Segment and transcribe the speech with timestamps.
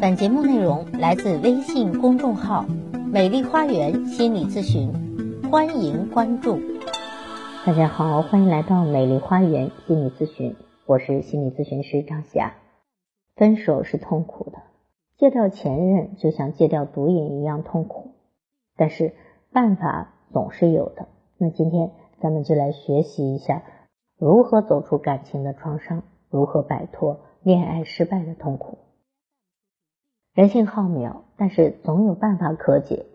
[0.00, 2.64] 本节目内容来自微信公众号
[3.12, 4.90] “美丽花园心理咨询”，
[5.52, 6.58] 欢迎关注。
[7.66, 10.56] 大家好，欢迎来到美丽花园心理咨询，
[10.86, 12.54] 我是心理咨询师张霞。
[13.36, 14.62] 分手是痛苦的，
[15.18, 18.12] 戒掉前任就像戒掉毒瘾一样痛苦，
[18.78, 19.12] 但是
[19.52, 21.08] 办法总是有的。
[21.36, 21.90] 那今天
[22.22, 23.64] 咱们就来学习一下
[24.16, 28.78] 如何走出感情的创伤，如何摆脱恋爱失败的痛苦。
[30.32, 33.06] 人性浩渺，但是总有办法可解。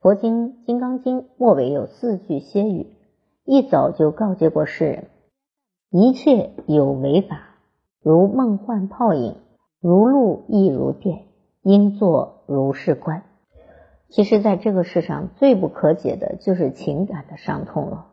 [0.00, 2.86] 佛经《金刚经》末尾有四句歇语，
[3.44, 5.08] 一早就告诫过世人：
[5.90, 7.56] 一切有为法，
[8.00, 9.34] 如梦幻泡影，
[9.80, 11.24] 如露亦如电，
[11.62, 13.24] 应作如是观。
[14.08, 18.06] 其实，在这个世上最不可解的就是情感的伤痛了，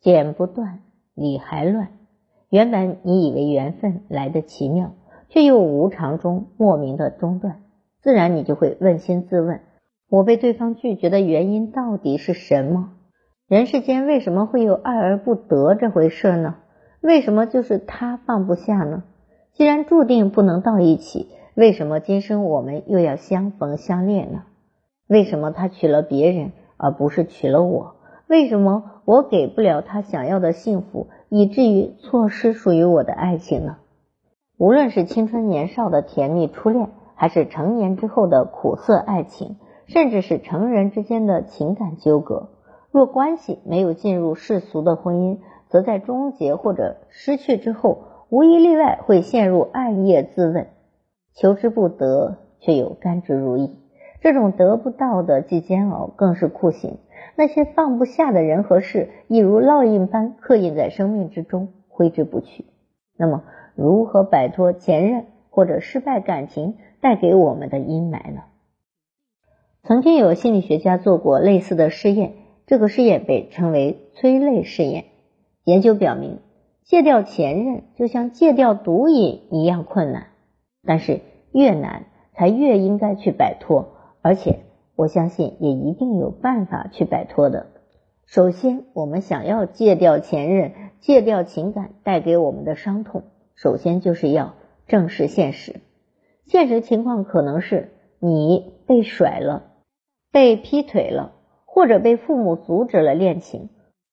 [0.00, 0.80] 剪不断，
[1.14, 1.90] 理还乱。
[2.48, 4.90] 原本你以为缘分来得奇妙，
[5.28, 7.62] 却又无常中莫名的中断。
[8.06, 9.62] 自然，你就会问心自问：
[10.08, 12.90] 我被对方拒绝的原因到底是什么？
[13.48, 16.54] 人世间为什么会有爱而不得这回事呢？
[17.00, 19.02] 为什么就是他放不下呢？
[19.54, 21.26] 既然注定不能到一起，
[21.56, 24.44] 为什么今生我们又要相逢相恋呢？
[25.08, 27.96] 为什么他娶了别人而不是娶了我？
[28.28, 33.78] 为什么我给不了他想要的幸福，以至于错失属于我的爱情呢？
[34.58, 36.88] 无论是青春年少的甜蜜初恋。
[37.16, 42.50] 还是成年之后的苦涩爱情，甚至是成人之间的情感纠葛。
[42.92, 50.68] 若关系没有进入世俗的婚姻，则在终结或者失去之后，无一例外会陷入暗夜自问，
[51.34, 53.70] 求之不得，却又甘之如饴。
[54.20, 56.98] 这种得不到的既煎熬，更是酷刑。
[57.36, 62.64] 那些放不下的人和事，亦如烙印般刻印在生命之中，挥之不去。
[63.16, 63.42] 那么，
[63.74, 65.26] 如何摆脱前任
[65.56, 66.74] 或者失败感情？
[67.00, 68.42] 带给我们的阴霾呢？
[69.84, 72.34] 曾经有心理学家做过类似的试验，
[72.66, 75.06] 这个试验被称为催泪试验。
[75.64, 76.40] 研究表明，
[76.84, 80.26] 戒掉前任就像戒掉毒瘾一样困难，
[80.84, 81.22] 但是
[81.52, 82.04] 越难
[82.34, 84.58] 才越应该去摆脱，而且
[84.94, 87.68] 我相信也一定有办法去摆脱的。
[88.26, 93.22] 首先，我们想要戒掉前任，戒掉情感带给我们的伤痛，
[93.54, 94.52] 首先就是要
[94.86, 95.80] 正视现实。
[96.44, 99.64] 现实情况可能是你被甩了，
[100.32, 101.32] 被劈腿了，
[101.64, 103.68] 或者被父母阻止了恋情，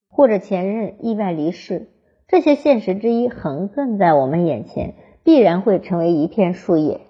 [0.10, 1.90] 或者前任意外离世，
[2.28, 7.02] 这些现实之一横亘在我们眼前，必然会成为一片树叶，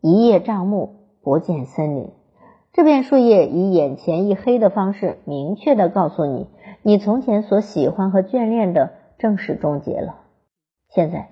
[0.00, 2.10] 一叶障目，不见森林。
[2.72, 6.46] 这片树叶以眼前一黑的方式，明确的告诉你，
[6.82, 10.20] 你从前所喜欢和眷恋的正式终结了。
[10.88, 11.30] 现在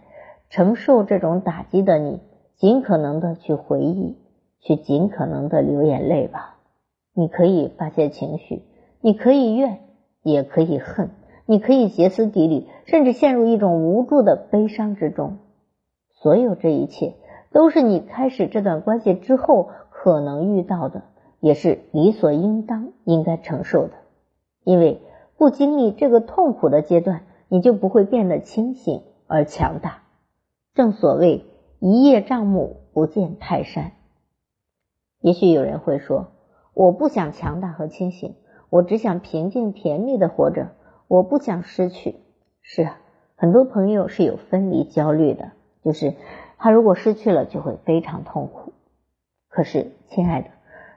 [0.50, 2.20] 承受这种打击的你。
[2.56, 4.16] 尽可能的去回忆，
[4.58, 6.56] 去尽可能的流眼泪吧。
[7.14, 8.64] 你可以发泄情绪，
[9.00, 9.78] 你可以怨，
[10.24, 11.10] 也可以恨，
[11.46, 15.38] 你可以歇斯底里，甚至陷入一种无助的悲伤之中。
[16.10, 17.14] 所有这一切，
[17.52, 21.04] 都是你开始这段关系之后可能遇到的，
[21.38, 23.92] 也是理所应当应该承受的。
[24.64, 25.00] 因为
[25.36, 30.02] 不经历这个痛苦的阶段，你就不会变得清醒而强大。
[30.78, 31.44] 正所谓。
[31.80, 33.90] 一叶障目，不见泰山。
[35.20, 36.28] 也许有人会说
[36.72, 38.36] ：“我不想强大和清醒，
[38.70, 40.68] 我只想平静甜蜜的活着，
[41.08, 42.14] 我不想失去。”
[42.62, 43.00] 是啊，
[43.34, 45.50] 很多朋友是有分离焦虑的，
[45.82, 46.14] 就是
[46.58, 48.72] 他如果失去了，就会非常痛苦。
[49.48, 50.50] 可是，亲爱的，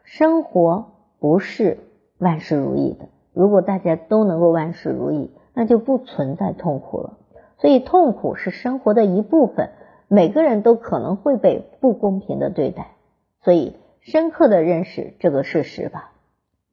[0.04, 1.80] 生活不是
[2.20, 3.10] 万事如意的。
[3.34, 7.18] 如果大家都能够万事如意，那就不存在痛苦了。
[7.62, 9.70] 所以，痛苦是生活的一部分。
[10.08, 12.96] 每个人都可能会被不公平的对待，
[13.44, 16.12] 所以深刻的认识这个事实吧。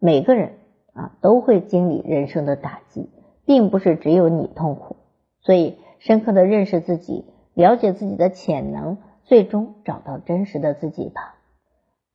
[0.00, 0.54] 每个人
[0.94, 3.10] 啊都会经历人生的打击，
[3.44, 4.96] 并不是只有你痛苦。
[5.42, 11.36] 所以深刻的认识自己，了解自己的潜能，最终找到真实的自己吧。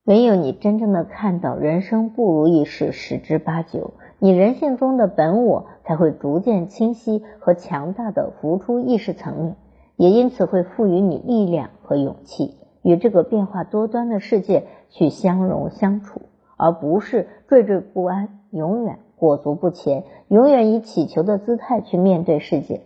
[0.04, 3.94] 唯有你真正的看到人生不如意事十之八九，
[4.24, 9.56] 你人性中的本我才会逐渐清晰和强大的浮出意识层面。
[9.98, 16.22] 也因此会赋予你力量和勇气，与这个变化多端的世界去相融相处，
[16.56, 22.84] 而不是惴惴不安，永远裹足不前，永远以乞求的姿态去面对世界。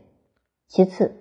[0.68, 1.12] 其次，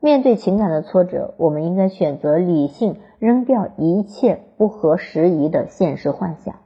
[0.00, 6.56] 面对情感的挫折，我们应该选择理性，扔掉一切不合时宜的现实幻想。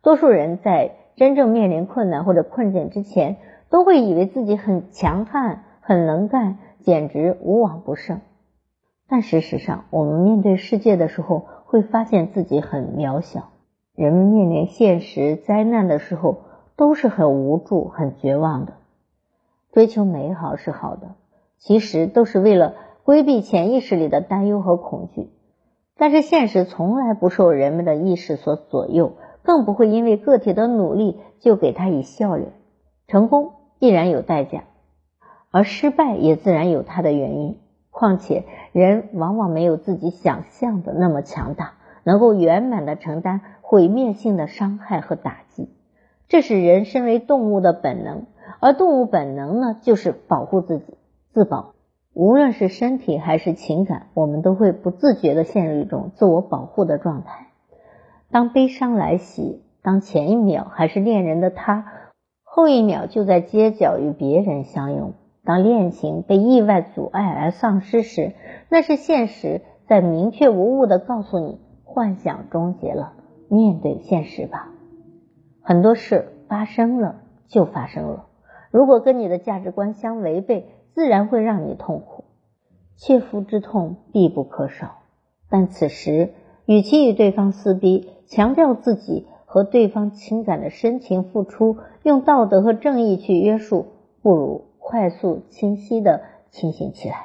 [0.00, 3.36] 多数人在真正面临困难或者困境之前，
[3.68, 6.56] 都会以为自己很强悍、很能干。
[6.80, 8.22] 简直无往不胜，
[9.06, 13.50] 但事实上，我们面对世界的时候，会发现自己很渺小。
[13.94, 16.38] 人们面临现实灾难的时候，
[16.74, 18.72] 都是很无助、很绝望的。
[19.72, 21.16] 追求美好是好的，
[21.58, 25.28] 其实都是为了规避潜意识里的担忧和恐惧。
[25.98, 29.16] 但是现实从来不受人们的意识所左右，
[29.50, 32.52] 更不会因为个体的努力就给他以笑脸。
[33.08, 34.62] 成功必然有代价，
[35.50, 37.58] 而失败也自然有它的原因。
[37.90, 41.72] 况且人往往没有自己想象的那么强大，
[42.04, 45.68] 能够圆满的承担毁灭性的伤害和打击。
[46.28, 48.26] 这是人身为动物的本能，
[48.60, 50.96] 而动物本能呢，就是保护自己、
[51.32, 51.74] 自保。
[52.14, 57.48] 无论是身体还是情感，我们都会不自觉的陷入一种自我保护的状态。
[58.30, 61.86] 当悲伤来袭，当前一秒还是恋人的他，
[62.42, 65.12] 后一秒就在街角与别人相拥；
[65.44, 68.32] 当恋情被意外阻碍而丧失时，
[68.68, 73.12] 那是现实在明确无误的告诉你：幻想终结了，
[73.48, 74.68] 面对现实吧。
[75.62, 78.26] 很多事发生了就发生了，
[78.70, 80.76] 如果跟你的价值观相违背。
[80.92, 82.24] 自然会让你痛苦，
[82.96, 84.96] 切肤之痛必不可少。
[85.48, 86.34] 但此时，
[86.70, 93.86] 与其与对方撕逼，强调自己和对方情感的深情付出，用道德和正义去约束，
[94.22, 96.22] 不如快速清晰的
[96.52, 97.16] 清醒起来。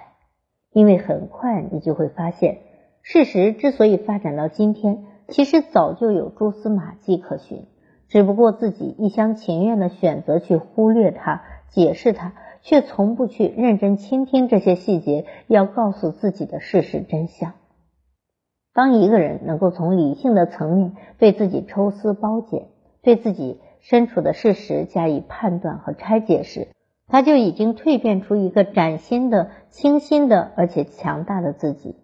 [0.71, 2.57] 因为很快你就会发现，
[3.03, 7.67] 事实之所以发展到今天，其实早就有蛛丝马迹可循，
[8.07, 12.33] 只不过自己一厢情愿的选择去忽略它、解释它。
[12.63, 17.53] 却从不去认真倾听这些细节，要告诉自己的事实真相。
[18.75, 22.67] 当一个人能够从理性的层面对自己抽丝剥茧，
[23.01, 26.67] 对自己身处的事实加以判断和拆解时，
[27.07, 31.95] 他就已经蜕变出一个崭新的、清新的而且强大的自己。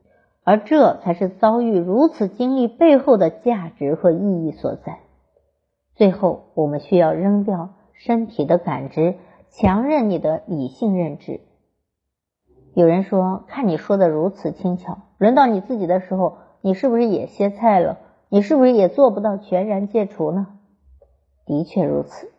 [0.44, 5.00] 而这才是遭遇如此经历背后的价值和意义所在。
[5.95, 9.15] 最后，我们需要扔掉身体的感知。
[9.50, 11.41] 强韧你的理性认知。
[12.73, 18.00] 有人说：“看你说的如此轻巧，轮到你自己的时候，你是不是也歇菜了？
[18.30, 20.48] 你是不是也做不到全然戒除呢？”
[21.46, 22.31] 的确如此，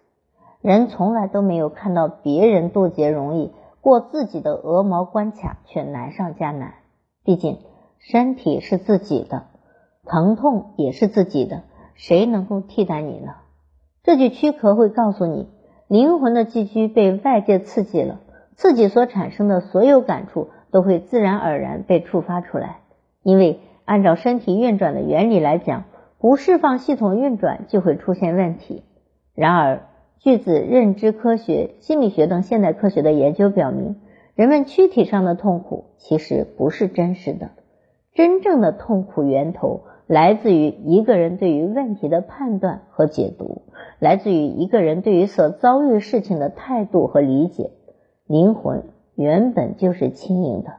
[0.61, 6.75] 人从来都没有看到别人渡劫容易，过自己的鹅毛关卡却难上加难。
[7.25, 7.59] 毕竟
[7.99, 9.47] 身体是自己的，
[10.07, 11.63] 疼痛也是自己的，
[11.95, 13.35] 谁能够替代你呢？
[14.03, 15.49] 这句躯壳会告诉你。
[15.89, 18.21] 灵魂的寄居被外界刺激了，
[18.57, 22.79] 刺激所产生的所有感触都会自然而然被触发出来。
[23.23, 25.85] 因为按照身体运转的原理来讲，
[26.19, 28.83] 不释放系统运转就会出现问题。
[29.35, 29.83] 然而，
[30.19, 33.97] 据自认知科学、心理学等现代科学的研究表明，
[34.35, 37.51] 人们躯体上的痛苦其实不是真实的，
[38.15, 39.83] 真正的痛苦源头。
[40.09, 43.63] 来自于一个人对于问题的判断和解读，
[43.99, 47.71] 来自于一个人对于所遭遇事情的态度和理解。
[48.27, 48.85] 灵魂
[49.15, 50.75] 原本就是轻盈的。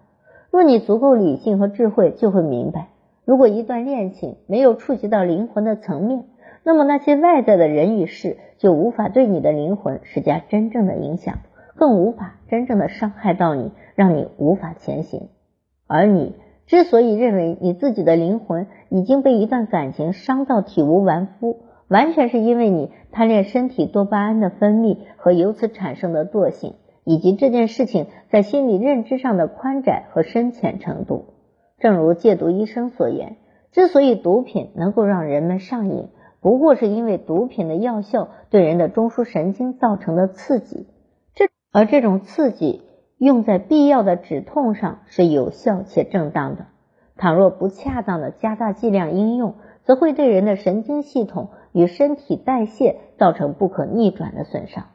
[0.52, 2.90] 若你足够理性和智慧，就会明白，
[3.26, 6.26] 如果一段恋情没有触及到灵魂的层面，
[6.64, 11.40] 那么那些外在的人与事就无法对你的灵魂施加真正的影响，
[11.76, 15.30] 更无法真正的伤害到你，让你无法前行。
[15.88, 16.34] 而你。
[16.66, 21.58] 之所以认为你自己的灵魂已经被一段感情伤到体无完肤，
[21.90, 31.33] 完全是因为你贪恋身体多巴胺的分泌和由此产生的惰性，以及这件事情在心理认知上的宽窄和深浅程度。
[31.84, 33.36] 正如戒毒医生所言，
[33.74, 36.08] 之所以毒品能够让人们上瘾，
[36.40, 40.88] 不过是因为毒品的药效对人的中枢神经造成的刺激，
[41.36, 42.84] 这而这种刺激。
[43.18, 46.68] 用在必要的止痛上是有效且正当的。
[47.18, 54.86] 倘若不恰当的加大剂量应用，则会对人的神经系统与身体代谢造成不可逆转的损伤。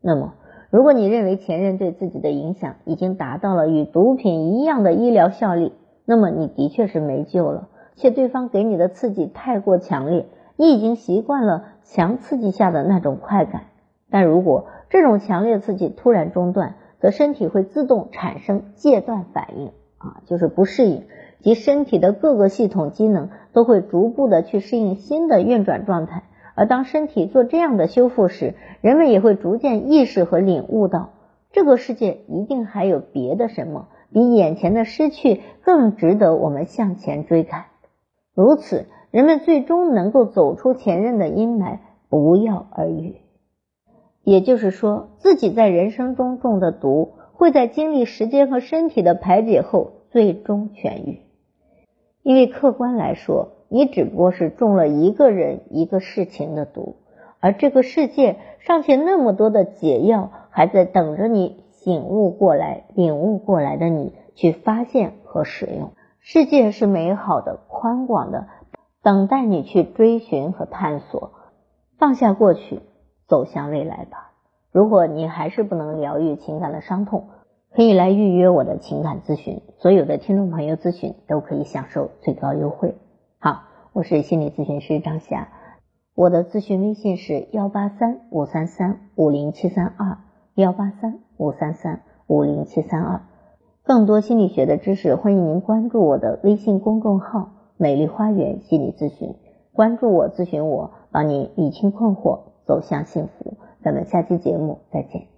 [0.00, 0.32] 那么，
[0.70, 5.72] 如果你认为前任对自己的影响已经达到了与毒品一样的医疗效力，
[6.04, 7.68] 那么你的确是没救了。
[7.94, 13.64] 且对方给你的刺激太过强烈，你已经习惯了强刺激下的那种快感。
[14.10, 21.04] 但如果这种强烈刺激突然中断，则身体会自动产生戒断反应啊，就是不适应，
[21.40, 26.24] 及身体的各个系统机能都会逐步的去适应新的运转状态。
[26.54, 31.10] 而当身体做这样的修复时，人们也会逐渐意识和领悟到，
[31.50, 37.64] 这个世界一定还有别的什么，比眼前的失去更值得我们向前追赶。
[38.34, 41.78] 如此，人们最终能够走出前任的阴霾，
[42.08, 43.16] 不药而愈。
[44.24, 51.20] 也就是说，自己在人生中中的毒，会在经历时间和身体的排解后，最终痊愈。
[52.22, 56.96] 因为客观来说，你只不过是中了一个人一个事情的毒，
[57.40, 65.90] 而这个世界尚且那么多的解药还在等着你醒悟过来、领悟过来的你去发现和使用。
[66.20, 68.46] 世界是美好的、宽广的，
[69.02, 71.32] 等待你去追寻和探索。
[71.98, 72.80] 放下过去，
[73.26, 74.32] 走向未来吧。
[74.70, 77.28] 如果你还是不能疗愈情感的伤痛，
[77.74, 79.60] 可以来预约我的情感咨询。
[79.78, 82.94] 所有的听众朋友咨询都可以享受最高优惠。
[83.38, 85.48] 好，我是心理咨询师张霞，
[86.14, 90.18] 我的咨询微信是幺八三五三三五零七三二
[90.54, 93.22] 幺八三五三三五零七三二。
[93.82, 99.34] 更多心理学的知识，欢迎您关注我的微信公众号“美丽花园心理咨询”，
[99.74, 103.54] 关注我，咨询我，帮您理清困惑，走向幸福。
[103.82, 105.31] 咱们下期节目再见。